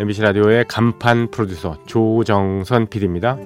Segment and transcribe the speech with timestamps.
[0.00, 3.36] MBC 라디오의 간판 프로듀서 조정선 PD입니다.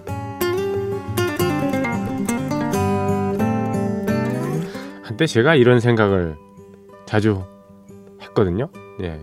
[5.03, 6.37] 한때 제가 이런 생각을
[7.05, 7.43] 자주
[8.23, 8.69] 했거든요.
[9.03, 9.21] 예.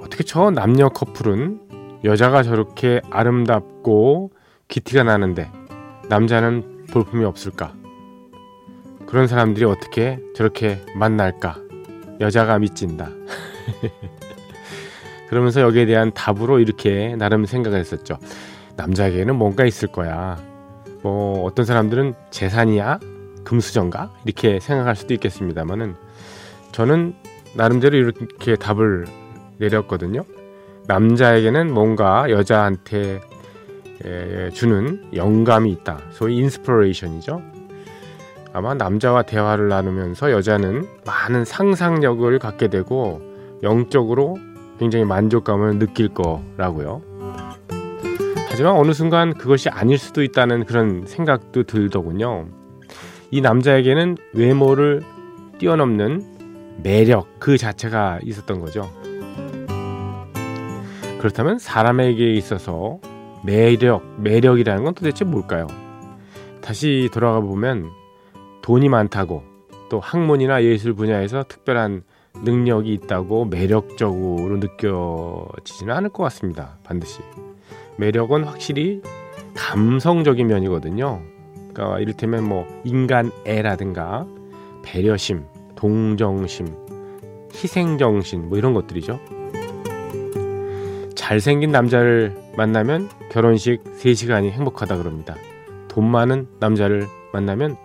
[0.00, 4.30] 어떻게 저 남녀 커플은 여자가 저렇게 아름답고
[4.68, 5.50] 기티가 나는데
[6.08, 7.74] 남자는 볼품이 없을까?
[9.06, 11.56] 그런 사람들이 어떻게 저렇게 만날까?
[12.20, 13.10] 여자가 미친다.
[15.32, 18.18] 그러면서 여기에 대한 답으로 이렇게 나름 생각을 했었죠.
[18.76, 20.36] 남자에게는 뭔가 있을 거야.
[21.00, 23.00] 뭐 어떤 사람들은 재산이야?
[23.42, 24.12] 금수저인가?
[24.26, 25.94] 이렇게 생각할 수도 있겠습니다만은
[26.72, 27.14] 저는
[27.54, 29.06] 나름대로 이렇게 답을
[29.56, 30.20] 내렸거든요.
[30.86, 33.22] 남자에게는 뭔가 여자한테
[34.52, 35.98] 주는 영감이 있다.
[36.10, 37.40] 소위 inspiration이죠.
[38.52, 43.22] 아마 남자와 대화를 나누면서 여자는 많은 상상력을 갖게 되고
[43.62, 44.36] 영적으로
[44.78, 47.02] 굉장히 만족감을 느낄 거라고요.
[48.48, 52.48] 하지만 어느 순간 그것이 아닐 수도 있다는 그런 생각도 들더군요.
[53.30, 55.02] 이 남자에게는 외모를
[55.58, 58.90] 뛰어넘는 매력 그 자체가 있었던 거죠.
[61.18, 62.98] 그렇다면 사람에게 있어서
[63.44, 65.66] 매력, 매력이라는 건 도대체 뭘까요?
[66.60, 67.90] 다시 돌아가 보면
[68.62, 69.42] 돈이 많다고
[69.88, 72.02] 또 학문이나 예술 분야에서 특별한
[72.34, 76.78] 능력이 있다고 매력적으로 느껴지지는 않을 것 같습니다.
[76.82, 77.20] 반드시.
[77.96, 79.02] 매력은 확실히
[79.54, 81.20] 감성적인 면이거든요.
[81.72, 84.26] 그러니까 이를테면 뭐 인간애라든가
[84.82, 85.44] 배려심,
[85.76, 86.66] 동정심,
[87.54, 89.20] 희생정신 뭐 이런 것들이죠.
[91.14, 95.36] 잘생긴 남자를 만나면 결혼식 3시간이 행복하다 그럽니다.
[95.88, 97.76] 돈 많은 남자를 만나면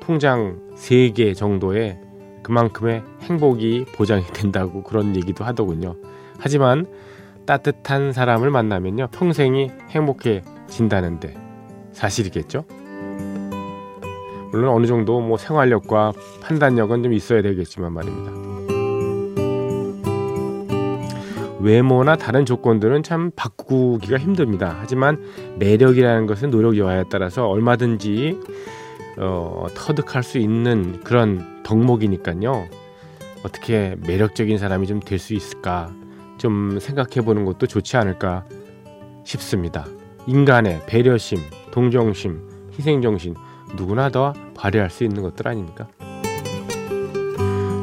[0.00, 2.00] 통장 3개 정도의
[2.48, 5.94] 그만큼의 행복이 보장이 된다고 그런 얘기도 하더군요.
[6.38, 6.86] 하지만
[7.46, 9.08] 따뜻한 사람을 만나면요.
[9.12, 11.34] 평생이 행복해진다는데
[11.92, 12.64] 사실이겠죠?
[14.50, 18.48] 물론 어느 정도 뭐 생활력과 판단력은 좀 있어야 되겠지만 말입니다.
[21.60, 24.76] 외모나 다른 조건들은 참 바꾸기가 힘듭니다.
[24.80, 25.20] 하지만
[25.58, 28.38] 매력이라는 것은 노력 여하에 따라서 얼마든지
[29.18, 32.66] 어, 터득할 수 있는 그런 덕목이니까요.
[33.44, 35.92] 어떻게 매력적인 사람이 좀 될 수 있을까
[36.38, 38.46] 좀 생각해 보는 것도 좋지 않을까
[39.24, 39.86] 싶습니다.
[40.26, 41.38] 인간의 배려심,
[41.70, 43.34] 동정심, 희생정신
[43.76, 45.88] 누구나 더 발휘할 수 있는 것들 아닙니까?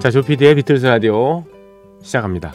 [0.02, 1.44] 자, 조피디의 비틀스 라디오
[2.02, 2.54] 시작합니다.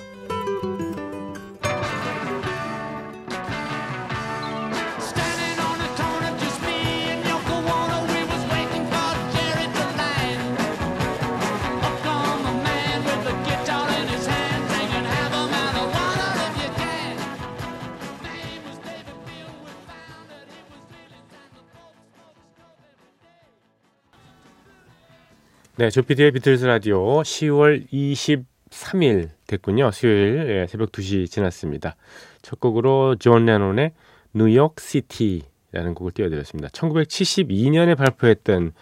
[25.81, 29.91] 네, 조피디의 비틀스 라디오 10월 23일 됐군요.
[29.93, 31.97] 수요일 예, 새벽 2시 지났습니다.
[32.43, 33.93] 첫 곡으로 존 레논의
[34.35, 36.69] New York City라는 곡을 띄워드렸습니다.
[36.69, 38.73] 1972년에 발표했던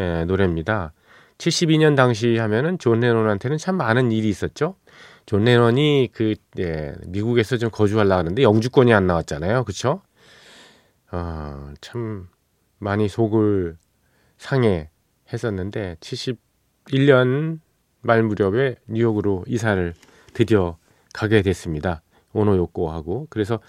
[0.00, 0.92] 예, 노래입니다.
[1.38, 4.76] 72년 당시 하면은 존 레논한테는 참 많은 일이 있었죠.
[5.24, 9.64] 존 레논이 그 예, 미국에서 좀 거주하려고 하는데 영주권이 안 나왔잖아요.
[9.64, 10.02] 그렇죠?
[11.10, 12.28] 아, 참
[12.80, 13.78] 많이 속을
[14.36, 14.90] 상해
[15.32, 17.60] 했었는데 71년
[18.02, 19.94] 말 무렵에 뉴욕으로 이사를
[20.32, 20.76] 드디어
[21.12, 22.02] 가게 됐습니다.
[22.32, 23.60] 오노요코하고 그래서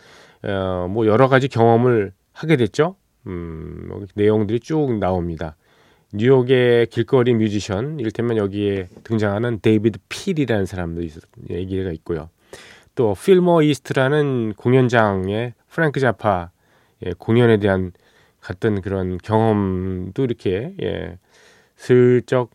[0.44, 2.96] 어, 뭐 여러 가지 경험을 하게 됐죠.
[3.28, 5.56] 음, 뭐 내용들이 쭉 나옵니다.
[6.14, 11.14] 뉴욕의 길거리 뮤지션, 이를테면 여기에 등장하는 데이비드 필이라는 사람도 있,
[11.50, 12.30] 얘기가 있고요.
[12.96, 16.52] 또 필모어 이스트라는 공연장의 프랭크 자파
[17.06, 17.92] 예, 공연에 대한
[18.40, 21.18] 갔던 그런 경험도 이렇게 예,
[21.76, 22.52] 슬쩍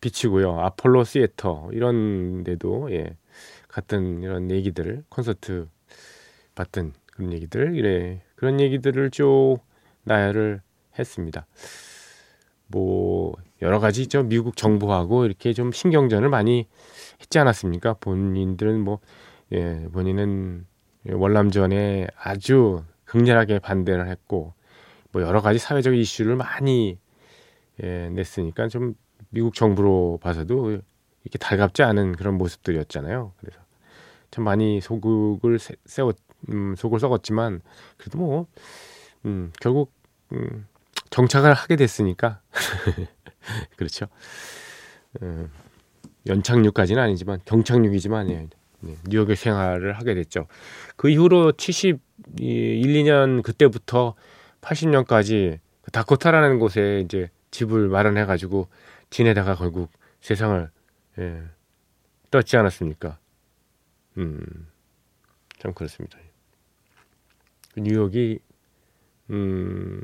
[0.00, 0.60] 비치고요.
[0.60, 3.16] 아폴로 시애터 이런 데도 예,
[3.68, 5.68] 같은 이런 얘기들 콘서트
[6.54, 9.58] 봤던 그런 얘기들 이래 그런 얘기들을 쭉
[10.04, 10.60] 나열을
[10.98, 11.46] 했습니다.
[12.68, 14.22] 뭐 여러 가지 있죠.
[14.22, 16.66] 미국 정부하고 이렇게 좀 신경전을 많이
[17.20, 17.94] 했지 않았습니까?
[18.00, 19.00] 본인들은 뭐
[19.52, 20.66] 예, 본인은
[21.08, 24.54] 월남전에 아주 극렬하게 반대를 했고
[25.12, 26.98] 뭐 여러 가지 사회적 이슈를 많이
[27.82, 28.94] 예, 냈으니까 좀
[29.30, 30.80] 미국 정부로 봐서도
[31.24, 33.32] 이렇게 달갑지 않은 그런 모습들이었잖아요.
[33.38, 33.58] 그래서
[34.30, 36.16] 참 많이 소극을 세웠
[36.50, 37.60] 음, 속을 썩었지만
[37.96, 38.46] 그래도 뭐
[39.24, 39.92] 음, 결국
[40.32, 40.66] 음,
[41.10, 42.40] 정착을 하게 됐으니까
[43.76, 44.06] 그렇죠.
[45.22, 45.50] 음,
[46.26, 48.48] 연착륙까지는 아니지만 경착륙이지만 예,
[48.80, 50.46] 네, 뉴욕에 생활을 하게 됐죠.
[50.96, 51.98] 그 이후로 71,
[52.38, 54.14] 2년 그때부터
[54.60, 58.68] 80년까지 그 다코타라는 곳에 이제 집을 마련해 가지고
[59.08, 60.70] 지내다가 결국 세상을
[61.18, 61.42] 예,
[62.30, 63.18] 떴지 않았습니까?
[64.18, 64.68] 음,
[65.58, 66.18] 참 그렇습니다.
[67.72, 68.38] 그 뉴욕이
[69.30, 70.02] 음,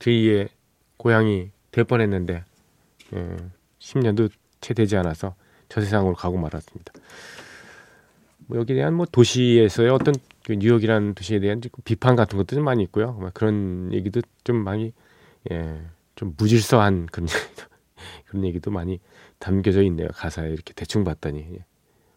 [0.00, 0.50] 제2의
[0.98, 2.44] 고향이 될 뻔했는데
[3.14, 3.36] 예,
[3.78, 4.30] 10년도
[4.60, 5.34] 채 되지 않아서
[5.70, 6.92] 저 세상으로 가고 말았습니다.
[8.48, 10.14] 뭐 여기에 대한 뭐 도시에서의 어떤
[10.44, 13.30] 그 뉴욕이라는 도시에 대한 비판 같은 것도 좀 많이 있고요.
[13.32, 14.92] 그런 얘기도 좀 많이
[15.52, 15.80] 예,
[16.14, 17.26] 좀 무질서한 그런
[18.26, 19.00] 그런 얘기도 많이
[19.38, 20.08] 담겨져 있네요.
[20.14, 21.64] 가사에 이렇게 대충 봤더니 예.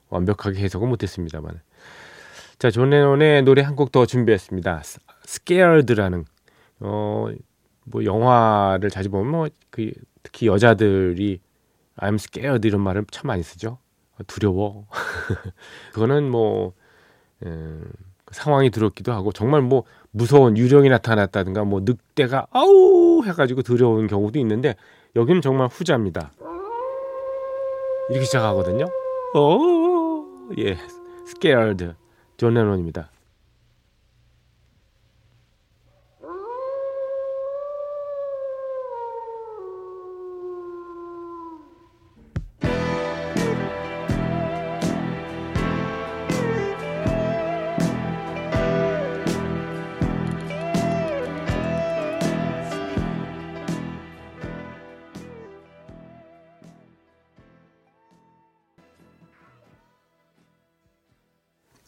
[0.10, 1.62] 완벽하게 해석은 못했습니다만.
[2.60, 4.81] 자, 존 레논의 노래 한 곡 더 준비했습니다.
[5.28, 6.26] Scared라는
[6.81, 7.30] 어
[7.92, 9.92] 뭐 영화를 자주 보면 뭐 그
[10.24, 11.42] 특히 여자들이
[11.98, 13.80] I'm scared 이런 말을 참 많이 쓰죠.
[14.28, 14.88] 두려워.
[15.94, 16.74] 그거는 뭐
[17.46, 17.92] 음,
[18.31, 24.76] 상황이 들었기도 하고 정말 뭐 무서운 유령이 나타났다든가 뭐 늑대가 아우 해가지고 두려운 경우도 있는데
[25.16, 26.31] 여기는 정말 후자입니다.
[28.10, 28.86] 이렇게 시작하거든요.
[29.36, 30.26] 오,
[30.58, 30.78] 예,
[31.28, 31.92] scared
[32.38, 33.12] 존 레논입니다.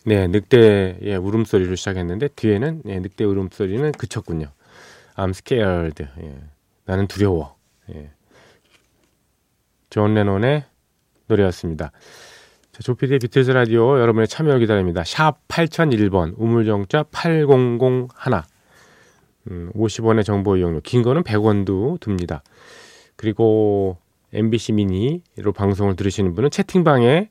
[0.04, 4.48] 네, 늑대의 울음소리로 시작했는데 뒤에는 예, 늑대 울음소리는 그쳤군요.
[5.16, 6.04] I'm scared.
[6.22, 6.36] 예,
[6.86, 7.56] 나는 두려워.
[7.94, 8.10] 예.
[9.92, 10.64] 존 레논의
[11.28, 11.92] 노래였습니다.
[12.72, 15.04] 자, 조피디의 비틀즈 라디오 여러분의 참여 기다립니다.
[15.04, 17.50] 샵 8001번 우물정자 8001
[19.50, 22.42] 음, 50원의 정보 이용료 긴 거는 100원도 듭니다.
[23.16, 23.98] 그리고
[24.34, 27.30] MBC 미니로 방송을 들으시는 분은 채팅방에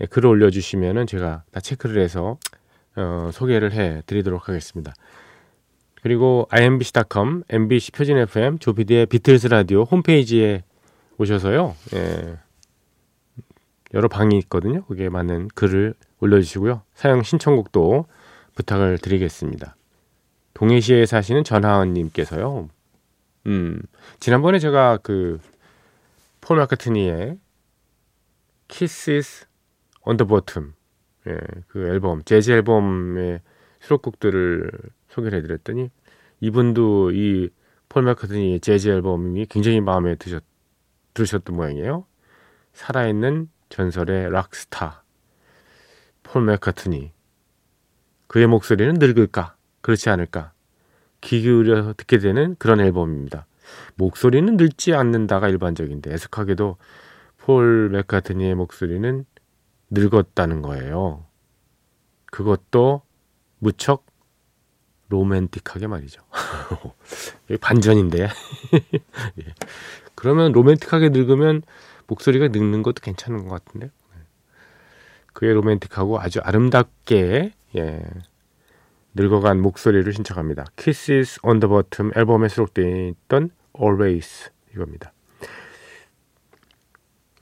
[0.00, 2.38] 예, 글을 올려주시면은 제가 다 체크를 해서
[2.96, 4.94] 어, 소개를 해 드리도록 하겠습니다.
[6.02, 10.62] 그리고 imbc.com, mbc 표준 FM, 조피디의 비틀스 라디오 홈페이지에
[11.18, 11.74] 오셔서요.
[11.94, 12.36] 예,
[13.94, 14.84] 여러 방이 있거든요.
[14.84, 16.82] 거기에 맞는 글을 올려주시고요.
[16.94, 18.06] 사용 신청곡도
[18.54, 19.76] 부탁을 드리겠습니다.
[20.54, 22.68] 동해시에 사시는 전하원님께서요.
[23.46, 23.80] 음,
[24.20, 25.38] 지난번에 제가 그
[26.46, 27.38] 폴 마카트니의
[28.68, 29.46] Kisses
[30.06, 30.72] 언더버튼
[31.26, 33.40] 예, 그 앨범 재즈 앨범의
[33.80, 34.70] 수록곡들을
[35.08, 35.90] 소개를 해드렸더니
[36.40, 37.50] 이분도 이
[37.88, 40.42] 폴 마카트니의 재즈 앨범이 굉장히 마음에 드셨
[41.14, 42.04] 들으셨던 모양이에요.
[42.74, 45.02] 살아있는 전설의 락스타
[46.22, 47.12] 폴 마카트니
[48.26, 50.52] 그의 목소리는 늙을까 그렇지 않을까
[51.22, 53.46] 기울여 듣게 되는 그런 앨범입니다.
[53.94, 56.76] 목소리는 늙지 않는다가 일반적인데 애석하게도
[57.38, 59.24] 폴 맥카트니의 목소리는
[59.90, 61.24] 늙었다는 거예요.
[62.26, 63.02] 그것도
[63.58, 64.06] 무척
[65.08, 66.22] 로맨틱하게 말이죠.
[67.60, 68.28] 반전인데.
[69.40, 69.54] 예.
[70.14, 71.62] 그러면 로맨틱하게 늙으면
[72.06, 73.90] 목소리가 늙는 것도 괜찮은 것 같은데.
[75.32, 78.02] 그의 로맨틱하고 아주 아름답게 예,
[79.14, 80.64] 늙어간 목소리를 신청합니다.
[80.76, 85.12] Kisses on the Bottom 앨범에 수록되어 있던 Always 이겁니다.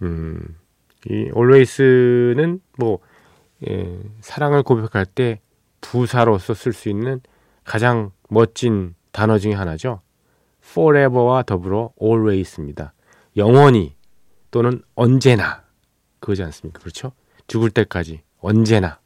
[0.02, 0.56] 음,
[1.11, 2.99] 이 always는 뭐
[3.68, 5.40] 예, 사랑을 고백할 때
[5.80, 7.20] 부사로서 쓸 수 있는
[7.64, 10.00] 가장 멋진 단어 중에 하나죠.
[10.62, 12.94] forever와 더불어 always입니다.
[13.37, 13.96] 영원히
[14.50, 15.64] 또는 언제나
[16.20, 16.80] 그거지 않습니까?
[16.80, 17.12] 그렇죠?
[17.46, 19.00] 죽을 때까지 언제나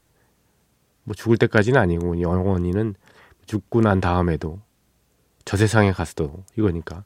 [1.03, 2.95] 뭐 죽을 때까지는 아니고 영원히는
[3.45, 4.59] 죽고 난 다음에도
[5.43, 7.03] 저 세상에 가서도 이거니까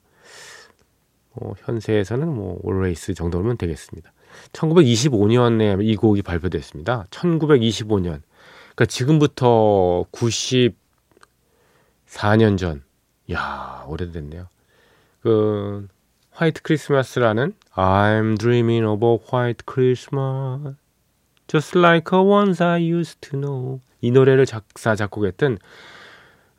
[1.34, 4.12] 뭐 현세에서는 뭐 always 정도면 되겠습니다.
[4.54, 7.06] 1925년에 이 곡이 발표됐습니다.
[7.10, 8.22] 1925년.
[8.76, 12.84] 그러니까 지금부터 94년 전.
[13.32, 14.48] 야, 오래됐네요.
[15.22, 15.88] 그
[16.32, 20.76] 화이트 크리스마스라는 I'm dreaming of a white Christmas.
[21.48, 23.80] Just like a ones I used to know.
[24.02, 25.60] 이 노래를 작사 작곡했던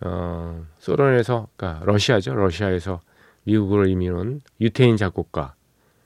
[0.00, 2.35] 어, 소련에서 그러니까 러시아죠.
[2.35, 3.00] 러시아에서
[3.45, 5.55] 미국으로 이민 온 유태인 작곡가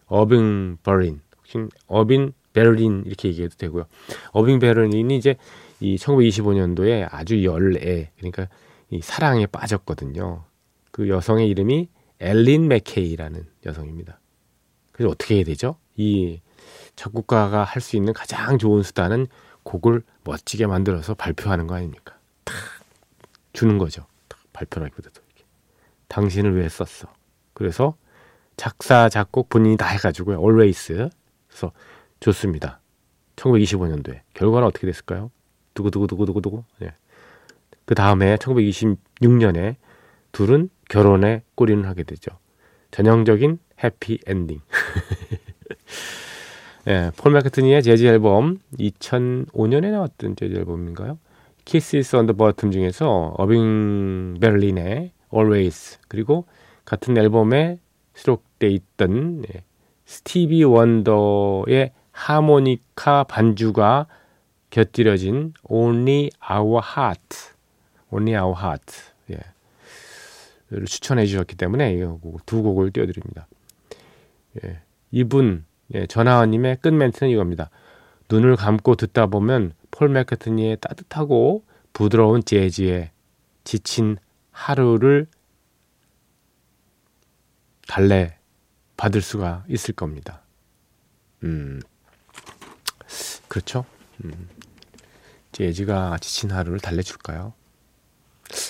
[0.06, 3.84] 어빙 버린 혹시 어빈 베를린 이렇게 얘기해도 되고요.
[4.32, 5.36] 어빙 베를린이 이제
[5.80, 8.48] 이 1925년도에 아주 열애 그러니까
[8.90, 10.44] 이 사랑에 빠졌거든요.
[10.90, 11.88] 그 여성의 이름이
[12.20, 14.18] 엘린 맥케이라는 여성입니다.
[14.92, 15.76] 그래서 어떻게 해야 되죠?
[15.96, 16.40] 이
[16.96, 19.28] 작곡가가 할 수 있는 가장 좋은 수단은
[19.62, 22.18] 곡을 멋지게 만들어서 발표하는 거 아닙니까?
[22.44, 22.54] 탁
[23.52, 24.06] 주는 거죠.
[24.26, 25.44] 탁 발표를 하기보다도 이렇게.
[26.08, 27.12] 당신을 위해 썼어.
[27.58, 27.96] 그래서
[28.56, 30.38] 작사 작곡 본인이 다 해가지고요.
[30.38, 31.08] Always
[31.48, 31.72] 그래서
[32.20, 32.80] 좋습니다.
[33.36, 35.30] 1925년도에 결과는 어떻게 됐을까요?
[35.74, 36.64] 두구두구두구두구두구.
[36.82, 36.94] 예.
[37.84, 39.76] 그 다음에 1926년에
[40.32, 42.30] 둘은 결혼에 골인을 하게 되죠.
[42.90, 44.60] 전형적인 해피 엔딩.
[46.88, 51.18] 예, 폴 매카트니의 재즈 앨범 2005년에 나왔던 재즈 앨범인가요?
[51.64, 56.46] Kisses on the Bottom 중에서 어빙 베를린의 Always 그리고
[56.88, 57.78] 같은 앨범에
[58.14, 59.62] 수록돼 있던 예,
[60.06, 64.06] 스티비 원더의 하모니카 반주가
[64.70, 67.36] 곁들여진 Only Our Hearts,
[68.10, 68.94] Only Our Heart,
[69.32, 69.38] 예.
[70.70, 71.94] 를 추천해 주셨기 때문에
[72.46, 73.46] 두 곡을 띄워드립니다.
[74.64, 74.80] 예.
[75.10, 77.68] 이분 예, 전하원님의 끝 멘트는 이겁니다.
[78.30, 83.10] 눈을 감고 듣다 보면 폴 맥카트니의 따뜻하고 부드러운 재즈에
[83.64, 84.16] 지친
[84.52, 85.26] 하루를
[87.88, 88.38] 달래
[88.96, 90.42] 받을 수가 있을 겁니다.
[91.42, 91.80] 음,
[93.48, 93.84] 그렇죠.
[94.24, 94.48] 음,
[95.50, 97.54] 재즈가 지친 하루를 달래줄까요?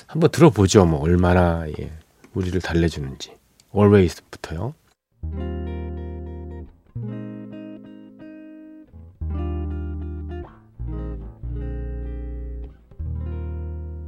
[0.07, 0.87] 한번 들어보죠.
[0.87, 1.93] 뭐 얼마나 예,
[2.33, 3.37] 우리를 달래주는지.
[3.75, 4.75] Always부터요.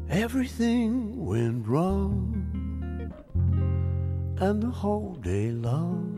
[0.08, 2.59] Everything went wrong,
[4.40, 6.16] and the whole day long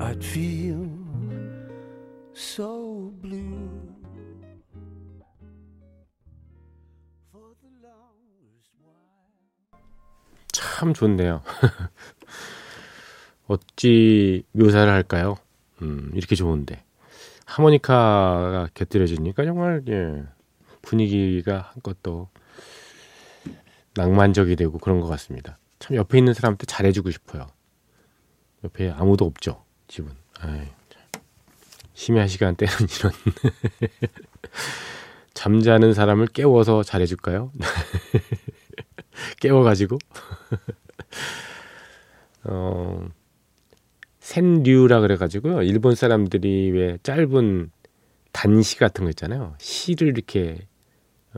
[0.00, 0.88] I'd feel
[2.32, 3.68] so blue.
[10.52, 11.42] 참 좋네요.
[13.46, 15.36] 어찌 묘사를 할까요?
[15.80, 16.84] 음, 이렇게 좋은데.
[17.46, 20.24] 하모니카가 곁들여지니까 정말, 예,
[20.82, 22.28] 분위기가 한껏 또
[23.94, 25.58] 낭만적이 되고 그런 것 같습니다.
[25.82, 27.48] 참 옆에 있는 사람한테 잘해주고 싶어요.
[28.62, 30.12] 옆에 아무도 없죠, 집은.
[30.38, 30.68] 아이,
[31.92, 33.12] 심야 시간대는 이런.
[35.34, 37.50] 잠자는 사람을 깨워서 잘해줄까요?
[39.40, 39.98] 깨워가지고?
[42.44, 43.08] 어
[44.20, 45.62] 센류라 그래가지고요.
[45.62, 47.72] 일본 사람들이 왜 짧은
[48.30, 49.56] 단시 같은 거 있잖아요.
[49.58, 50.68] 시를 이렇게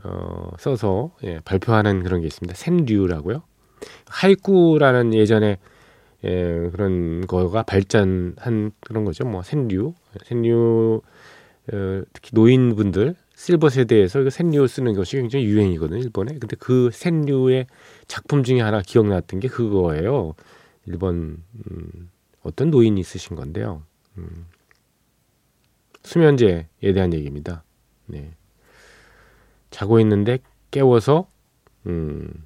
[0.03, 2.53] 어, 써서 예, 발표하는 그런 게 있습니다.
[2.53, 3.41] 센류라고요
[4.07, 5.57] 하이쿠라는 예전에
[6.23, 9.93] 예, 그런 거가 발전한 그런 거죠 뭐 센류
[10.25, 11.01] 센류
[11.73, 16.37] 어, 특히 노인분들 실버 세대에서 이거 샌류 쓰는 것이 굉장히 유행이거든요, 일본에.
[16.39, 17.67] 근데 그 샌류의
[18.07, 20.35] 작품 중에 하나 기억났던 게 그거예요.
[20.85, 22.09] 일본 음,
[22.43, 23.83] 어떤 노인이 쓰신 건데요.
[24.17, 24.45] 음,
[26.03, 27.63] 수면제에 대한 얘기입니다.
[28.05, 28.31] 네.
[29.69, 30.39] 자고 있는데
[30.71, 31.27] 깨워서
[31.87, 32.45] 음,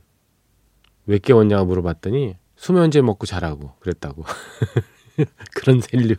[1.09, 4.23] 왜 깨웠냐고 물어봤더니 수면제 먹고 자라고 그랬다고.
[5.55, 6.13] 그런 샌류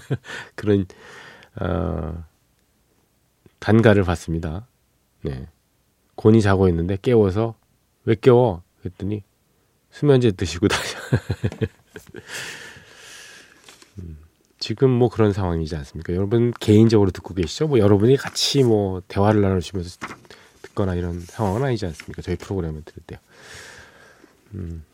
[0.56, 0.86] 그런
[1.60, 2.24] 어,
[3.58, 4.66] 단가를 받습니다.
[5.20, 5.48] 네.
[6.14, 7.56] 곤이 자고 있는데 깨워서
[8.06, 8.62] 왜 깨워?
[8.80, 9.22] 그랬더니
[9.90, 10.96] 수면제 드시고 다시.
[13.98, 14.16] 음,
[14.58, 16.14] 지금 뭐 그런 상황이지 않습니까?
[16.14, 17.68] 여러분 개인적으로 듣고 계시죠?
[17.68, 19.98] 뭐 여러분이 같이 뭐 대화를 나누시면서
[20.62, 22.22] 듣거나 이런 상황은 아니지 않습니까?
[22.22, 23.18] 저희 프로그램을 들을 때요.
[24.54, 24.84] 음,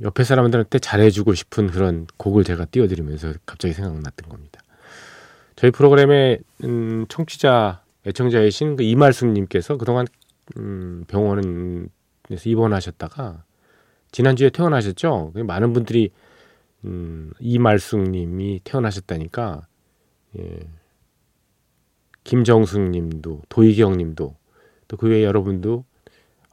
[0.00, 4.60] 옆에 사람들한테 잘해주고 싶은 그런 곡을 제가 띄워드리면서 갑자기 생각났던 겁니다.
[5.56, 10.06] 저희 프로그램의 음, 청취자 애청자이신 그 이말숙님께서 그동안
[10.56, 11.88] 음, 병원에서
[12.44, 13.44] 입원하셨다가
[14.10, 15.32] 지난주에 퇴원하셨죠.
[15.36, 16.10] 많은 분들이
[16.84, 19.66] 음, 이말숙님이 태어나셨다니까
[20.38, 20.60] 예.
[22.24, 24.36] 김정숙님도 도희경님도
[24.88, 25.84] 또 그 외에 여러분도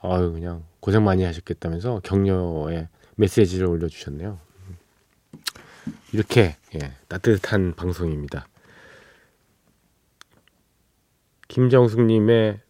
[0.01, 4.39] 아유 그냥 고생 많이 하셨겠다면서 격려의 메시지를 올려주셨네요.
[6.13, 8.47] 이렇게 예, 따뜻한 방송입니다.
[11.47, 12.61] 김정숙님의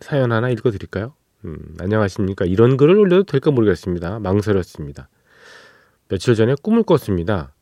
[0.00, 1.14] 사연 하나 읽어드릴까요?
[1.44, 2.44] 음, 안녕하십니까.
[2.44, 4.18] 이런 글을 올려도 될까 모르겠습니다.
[4.18, 5.08] 망설였습니다.
[6.08, 7.54] 며칠 전에 꿈을 꿨습니다.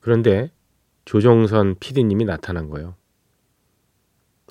[0.00, 0.52] 그런데
[1.04, 2.94] 조정선 PD님이 나타난 거예요.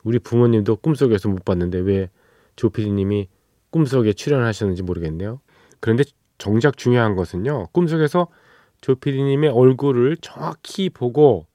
[0.04, 2.10] 우리 부모님도 꿈속에서 못 봤는데 왜
[2.58, 3.30] 조 PD님이
[3.70, 5.40] 꿈속에 출연하셨는지 모르겠네요.
[5.80, 6.04] 그런데
[6.38, 7.68] 정작 중요한 것은요.
[7.68, 8.28] 꿈속에서
[8.82, 11.48] 조 PD님의 얼굴을 정확히 보고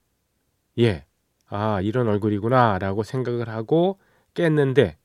[0.78, 1.04] 예,
[1.47, 3.99] 아 이런 얼굴이구나라고 생각을 하고
[4.32, 4.97] 깼는데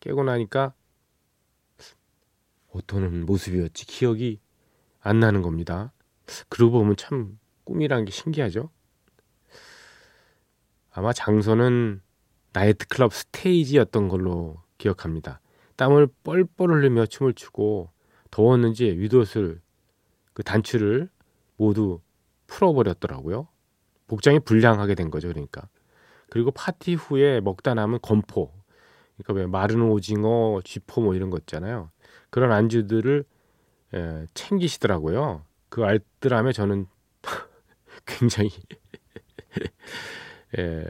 [0.00, 0.74] 깨고 나니까
[2.72, 4.40] 어떤 모습이었지 기억이
[5.00, 5.92] 안 나는 겁니다.
[6.48, 8.70] 그러고 보면 참 꿈이란 게 신기하죠.
[10.90, 12.02] 아마 장소는
[12.52, 15.40] 나이트클럽 스테이지였던 걸로 기억합니다.
[15.76, 17.90] 땀을 뻘뻘 흘리며 춤을 추고
[18.30, 19.60] 더웠는지 윗옷을
[20.32, 21.08] 그 단추를
[21.56, 22.00] 모두
[22.46, 23.48] 풀어버렸더라고요.
[24.06, 25.68] 복장이 불량하게 된 거죠, 그러니까.
[26.30, 28.52] 그리고 파티 후에 먹다 남은 건포,
[29.16, 31.90] 그러니까 왜 마른 오징어, 쥐포 뭐 이런 거 있잖아요.
[32.30, 33.24] 그런 안주들을
[33.94, 35.44] 예, 챙기시더라고요.
[35.68, 36.86] 그 알뜰함에 저는
[38.06, 38.50] 굉장히
[40.58, 40.84] 예,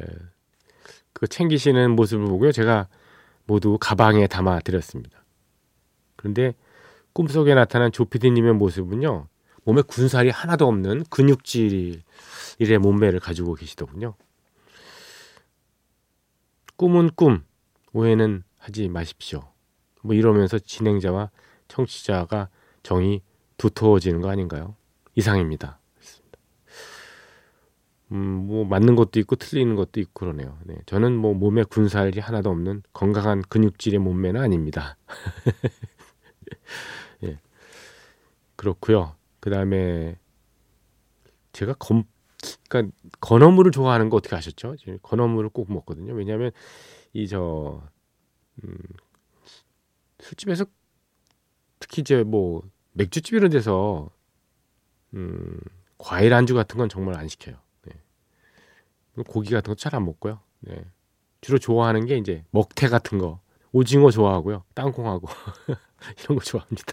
[1.12, 2.52] 그 챙기시는 모습을 보고요.
[2.52, 2.88] 제가
[3.48, 5.24] 모두 가방에 담아 드렸습니다.
[6.16, 6.54] 그런데
[7.14, 9.26] 꿈속에 나타난 조피디님의 모습은요.
[9.64, 12.02] 몸에 군살이 하나도 없는 근육질의
[12.80, 14.14] 몸매를 가지고 계시더군요.
[16.76, 17.42] 꿈은 꿈,
[17.92, 19.40] 오해는 하지 마십시오.
[20.02, 21.30] 뭐 이러면서 진행자와
[21.68, 22.50] 청취자가
[22.82, 23.22] 정이
[23.56, 24.76] 두터워지는 거 아닌가요?
[25.14, 25.80] 이상입니다.
[28.12, 30.58] 음, 뭐 맞는 것도 있고 틀리는 것도 있고 그러네요.
[30.64, 34.96] 네, 저는 뭐 몸에 군살이 하나도 없는 건강한 근육질의 몸매는 아닙니다.
[37.24, 37.38] 예.
[38.56, 39.14] 그렇고요.
[39.40, 40.18] 그다음에
[41.52, 42.04] 제가 검
[42.68, 44.76] 그러니까 건어물을 좋아하는 거 어떻게 아셨죠?
[45.02, 46.14] 건어물을 꼭 먹거든요.
[46.14, 46.52] 왜냐하면
[47.12, 47.82] 이저
[48.64, 48.76] 음,
[50.20, 50.64] 술집에서
[51.78, 54.10] 특히 이제 뭐 맥주집 이런 데서
[55.14, 55.58] 음,
[55.98, 57.56] 과일 안주 같은 건 정말 안 시켜요.
[59.24, 59.32] 네.
[59.32, 60.40] 고기 같은 거 잘 안 먹고요.
[60.60, 60.84] 네.
[61.40, 63.40] 주로 좋아하는 게 이제 먹태 같은 거,
[63.72, 65.28] 오징어 좋아하고요, 땅콩하고
[66.24, 66.92] 이런 거 좋아합니다.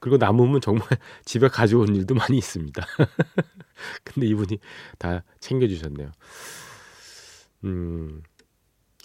[0.00, 0.86] 그리고 남으면 정말
[1.24, 2.84] 집에 가져온 일도 많이 있습니다.
[4.04, 4.58] 근데 이분이
[4.98, 6.10] 다 챙겨주셨네요.
[7.64, 8.22] 음,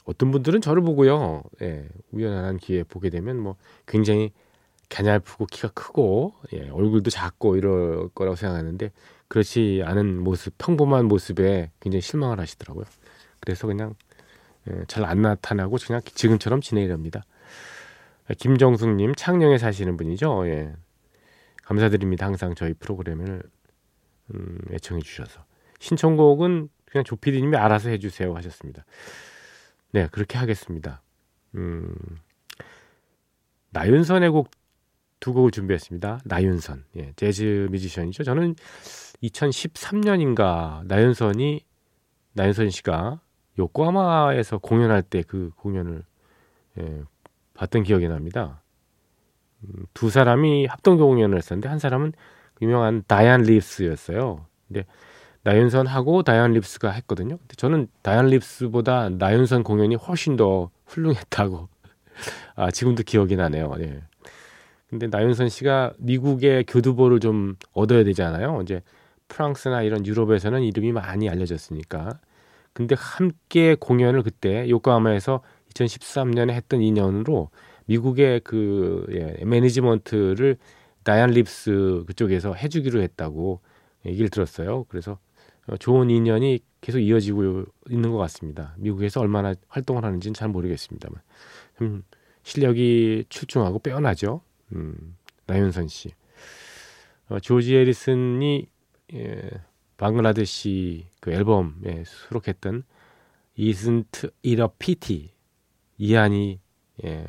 [0.05, 3.55] 어떤 분들은 저를 보고요, 예, 우연한 기회에 보게 되면 뭐
[3.87, 4.31] 굉장히
[4.89, 8.91] 가냘프고 키가 크고 예, 얼굴도 작고 이럴 거라고 생각하는데
[9.33, 12.85] 그렇지 않은 모습, 평범한 모습에 굉장히 실망을 하시더라고요.
[13.39, 13.95] 그래서 그냥
[14.69, 17.23] 예, 잘안 나타나고 그냥 지금처럼 지내렵니다.
[18.37, 20.47] 김정숙님 창녕에 사시는 분이죠.
[20.49, 20.75] 예.
[21.63, 22.27] 감사드립니다.
[22.27, 23.41] 항상 저희 프로그램을
[24.35, 25.43] 음, 애청해 주셔서
[25.79, 28.85] 신청곡은 그냥 조피디님이 알아서 해주세요 하셨습니다.
[29.93, 31.01] 네 그렇게 하겠습니다.
[31.55, 31.95] 음,
[33.71, 34.51] 나윤선의 곡
[35.23, 36.19] 두 곡을 준비했습니다.
[36.25, 38.25] 나윤선, 예, 재즈 뮤지션이죠.
[38.25, 38.55] 저는
[39.23, 41.61] 2013년인가 나윤선이
[42.33, 43.21] 나윤선 씨가
[43.57, 46.03] 요코하마에서 공연할 때 그 공연을
[46.79, 47.03] 예,
[47.53, 48.61] 봤던 기억이 납니다.
[49.63, 52.11] 음, 두 사람이 합동 공연을 했었는데 한 사람은
[52.61, 54.45] 유명한 다이안 립스였어요.
[54.67, 54.85] 근데
[55.43, 57.37] 나윤선하고 다이안 립스가 했거든요.
[57.37, 61.69] 근데 저는 다이안 립스보다 나윤선 공연이 훨씬 더 훌륭했다고
[62.55, 63.73] 아, 지금도 기억이 나네요.
[63.79, 64.03] 예.
[64.93, 68.61] 근데 나윤선 씨가 미국의 교두보를 좀 얻어야 되잖아요.
[68.61, 68.83] 이제
[69.27, 72.19] 프랑스나 이런 유럽에서는 이름이 많이 알려졌으니까.
[72.73, 75.41] 근데 함께 공연을 그때 요코하마에서
[75.73, 77.49] 2013년에 했던 인연으로
[77.85, 80.57] 미국의 그 예, 매니지먼트를
[81.03, 83.61] 다이안 립스 그쪽에서 해주기로 했다고
[84.05, 84.83] 얘기를 들었어요.
[84.89, 85.17] 그래서
[85.65, 88.75] 어, 좋은 인연이 계속 이어지고 있는 것 같습니다.
[88.77, 91.19] 미국에서 얼마나 활동을 하는지는 잘 모르겠습니다만
[91.79, 92.03] 좀
[92.43, 94.41] 실력이 출중하고 빼어나죠.
[94.75, 96.11] 음, 나윤선 씨.
[97.29, 98.67] 어, 조지 에리슨이
[99.13, 99.49] 예,
[99.97, 102.83] 방글라데시 그 앨범에 수록했던
[103.57, 105.31] Isn't It a Pity
[105.97, 106.59] 이안이
[107.05, 107.25] 예,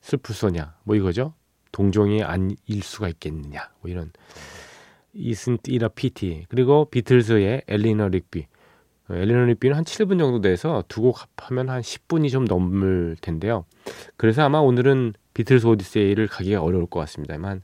[0.00, 1.34] 슬플 소냐 뭐 이거죠.
[1.72, 4.10] 동종이 아닐 수가 있겠느냐 뭐 이런
[5.14, 8.46] Isn't It a Pity 그리고 비틀즈의 엘리너 릭비
[9.08, 13.64] 어, 엘리너 릭비는 한 7분 정도 돼서 두 곡 합하면 한 10분이 좀 넘을 텐데요.
[14.16, 17.62] 그래서 아마 오늘은 비틀스 오디세이를 가기가 어려울 것 같습니다만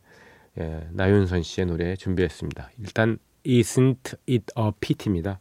[0.60, 2.70] 예, 나윤선 씨의 노래 준비했습니다.
[2.78, 5.40] 일단 Isn't It a Pity입니다.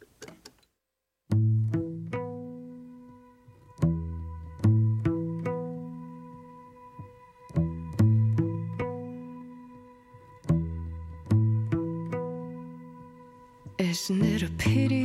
[13.78, 15.03] Isn't it a pity?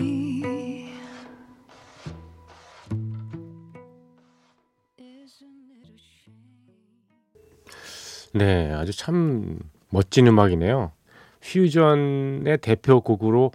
[8.35, 9.59] 네, 아주 참
[9.91, 10.93] 멋진 음악이네요.
[11.41, 13.53] 퓨전의 대표곡으로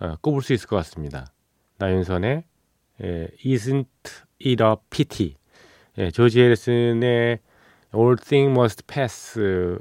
[0.00, 1.26] 어, 꼽을 수 있을 것 같습니다.
[1.78, 2.44] 나윤선의
[3.02, 3.86] 예, Isn't
[4.44, 5.36] It a Pity
[5.98, 7.38] 예, 조지 해리슨의
[7.94, 9.78] All Things Must Pass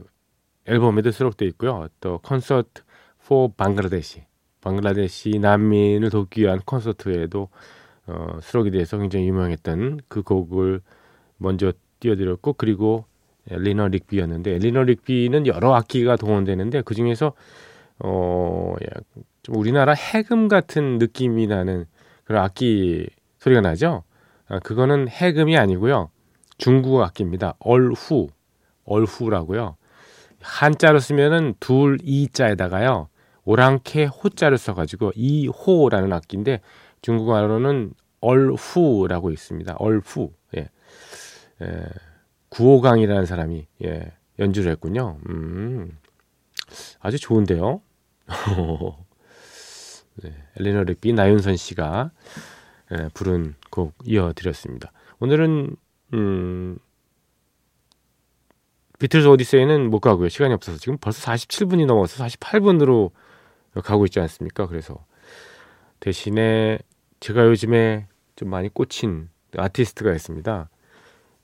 [0.67, 1.88] 앨범에도 수록되어 있고요.
[1.99, 2.84] 또 콘서트
[3.23, 4.25] for 방글라데시
[4.62, 7.49] 방글라데시 난민을 돕기 위한 콘서트에도
[8.08, 10.81] 어, 수록이 돼서 굉장히 유명했던 그 곡을
[11.38, 13.05] 먼저 띄워드렸고 그리고
[13.49, 17.34] 리너 릭비였는데 리너 릭비는 여러 악기가 동원되는데 그 중에서
[17.99, 18.75] 어,
[19.43, 21.86] 좀 우리나라 해금 같은 느낌이 나는
[22.23, 23.08] 그런 악기
[23.39, 24.03] 소리가 나죠.
[24.47, 26.10] 아, 그거는 해금이 아니고요.
[26.58, 27.55] 중국어 악기입니다.
[27.60, 28.27] 얼후,
[28.86, 29.75] 얼후라고요.
[30.41, 33.10] 한자로 쓰면은 둘 이자에다가요.
[33.45, 36.62] 오랑캐 호자를 써가지고 이호라는 악기인데
[37.01, 39.75] 중국어로는 얼후라고 있습니다.
[39.77, 40.31] 얼후.
[40.58, 40.69] 예.
[41.62, 41.86] 예.
[42.55, 45.19] 구호강이라는 사람이 예, 연주를 했군요.
[45.29, 45.97] 음,
[47.01, 47.81] 아주 좋은데요.
[50.23, 52.11] 네, 엘리너 렉비 나윤선 씨가
[52.93, 54.93] 예, 부른 곡 이어드렸습니다.
[55.19, 55.75] 오늘은
[56.13, 56.77] 음,
[58.99, 60.29] 비틀즈 오디세이는 못 가고요.
[60.29, 63.11] 시간이 없어서 지금 벌써 47분이 넘어서 48분으로
[63.83, 64.67] 가고 있지 않습니까?
[64.67, 65.05] 그래서
[65.99, 66.79] 대신에
[67.19, 70.69] 제가 요즘에 좀 많이 꽂힌 아티스트가 있습니다.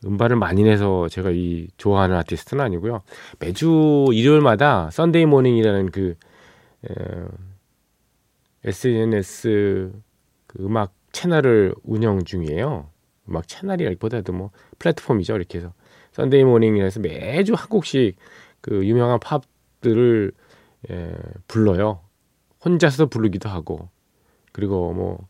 [0.05, 3.03] 음반을 많이 내서 제가 이 좋아하는 아티스트는 아니고요.
[3.39, 6.15] 매주 일요일마다 Sunday Morning이라는 그
[6.89, 6.91] 에,
[8.63, 9.91] SNS
[10.47, 12.89] 그 음악 채널을 운영 중이에요.
[13.29, 15.35] 음악 채널이라기보다도 뭐 플랫폼이죠.
[15.35, 15.73] 이렇게 해서
[16.13, 18.17] Sunday Morning이라서 매주 한 곡씩
[18.61, 20.31] 그 유명한 팝들을
[20.89, 21.11] 에,
[21.47, 22.01] 불러요.
[22.63, 23.89] 혼자서 부르기도 하고
[24.51, 25.27] 그리고 뭐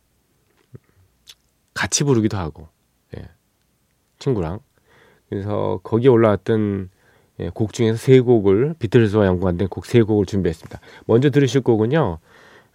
[1.73, 2.70] 같이 부르기도 하고 예.
[4.21, 4.60] 친구랑
[5.29, 6.89] 그래서 거기에 올라왔던
[7.39, 10.79] 예, 곡 중에서 세 곡을 비틀즈와 연관된 곡 세 곡을 준비했습니다.
[11.05, 12.19] 먼저 들으실 곡은요.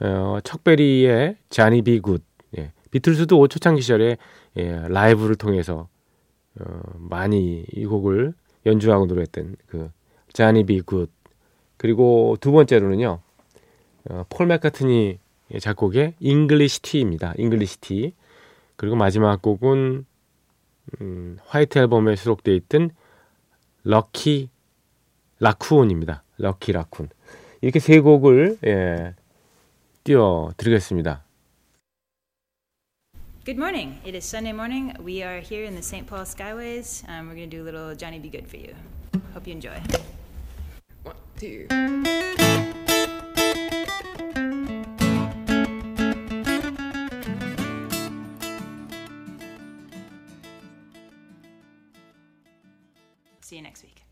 [0.01, 2.01] 어, 척베리의 Johnny B.
[2.01, 2.23] Goode.
[2.59, 4.17] 예, 비틀즈도 초창기 시절에
[4.57, 5.89] 예, 라이브를 통해서
[6.59, 9.91] 어, 많이 이 곡을 연주하고 노래했던 그
[10.33, 10.81] Johnny B.
[10.81, 11.11] Goode.
[11.77, 13.21] 그리고 두 번째로는요.
[14.11, 15.19] 어, 폴 맥카트니
[15.61, 17.35] 작곡의 English Tea입니다.
[17.37, 18.15] English Tea.
[18.77, 20.07] 그리고 마지막 곡은
[21.01, 22.91] 음, 화이트 앨범에 수록되어 있던
[23.85, 24.51] 럭키
[25.41, 26.23] 라쿤입니다.
[26.39, 27.09] 럭키 라쿤.
[27.61, 29.15] 이렇게 세 곡을 예,
[30.05, 31.25] 띄워드리겠습니다.
[33.45, 34.01] Good morning.
[34.05, 34.93] It is Sunday morning.
[34.99, 36.07] We are here in the St.
[36.09, 37.05] Paul Skyways.
[37.09, 38.75] Um, we're going to do a little Johnny Be Good for you.
[39.35, 39.81] Hope you enjoy.
[41.05, 41.69] One, two.
[53.47, 54.03] See you next week.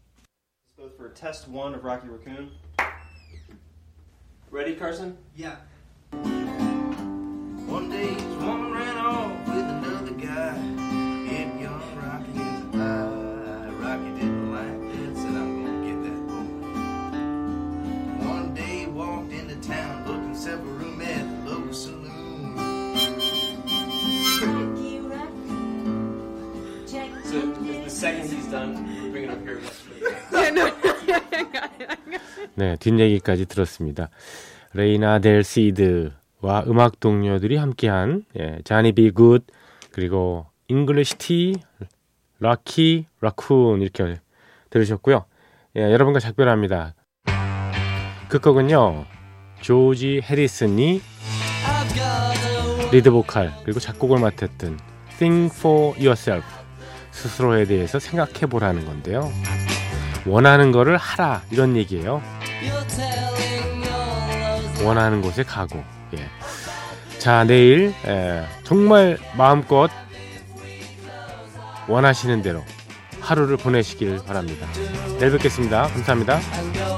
[0.78, 2.52] Let's go for test one of Rocky Raccoon.
[4.48, 5.18] Ready, Carson?
[5.34, 5.56] Yeah.
[6.12, 10.52] One day, this woman ran off with another guy.
[11.26, 13.70] Hit young Rocky in the eye.
[13.80, 16.46] Rocky didn't like it, said, I'm gonna get that boy.
[18.28, 22.04] One day, he walked into town looking several room at the local saloon.
[27.24, 28.83] So the second he's done,
[32.56, 34.10] 네, 뒷얘기까지 들었습니다.
[34.72, 39.10] 레이나 델 시드와 음악 동료들이 함께한 예, Johnny B.
[39.10, 39.44] Goode,
[39.92, 41.54] 그리고 English Tea,
[42.40, 44.20] Rocky Raccoon 이렇게
[44.70, 45.24] 들으셨고요.
[45.76, 46.94] 예, 여러분과 작별합니다.
[48.28, 49.06] 그 곡은요.
[49.60, 51.00] 조지 해리슨이
[52.92, 54.78] 리드 보컬 그리고 작곡을 맡았던
[55.18, 56.44] Think for Yourself
[57.12, 59.30] 스스로에 대해서 생각해 보라는 건데요.
[60.26, 62.22] 원하는 거를 하라 이런 얘기예요.
[64.84, 65.82] 원하는 곳에 가고.
[66.16, 66.28] 예.
[67.18, 69.90] 자 내일 에, 정말 마음껏
[71.88, 72.62] 원하시는 대로
[73.20, 74.66] 하루를 보내시길 바랍니다.
[75.18, 75.88] 내일 뵙겠습니다.
[75.88, 76.93] 감사합니다.